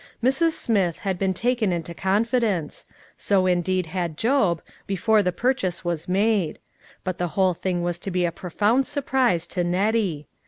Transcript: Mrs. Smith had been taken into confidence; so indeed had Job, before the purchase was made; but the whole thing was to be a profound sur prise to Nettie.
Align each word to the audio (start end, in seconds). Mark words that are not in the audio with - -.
Mrs. 0.23 0.53
Smith 0.53 0.97
had 1.01 1.19
been 1.19 1.31
taken 1.31 1.71
into 1.71 1.93
confidence; 1.93 2.87
so 3.17 3.45
indeed 3.45 3.85
had 3.85 4.17
Job, 4.17 4.59
before 4.87 5.21
the 5.21 5.31
purchase 5.31 5.85
was 5.85 6.09
made; 6.09 6.57
but 7.03 7.19
the 7.19 7.27
whole 7.37 7.53
thing 7.53 7.83
was 7.83 7.99
to 7.99 8.09
be 8.09 8.25
a 8.25 8.31
profound 8.31 8.87
sur 8.87 9.01
prise 9.01 9.45
to 9.45 9.63
Nettie. 9.63 10.25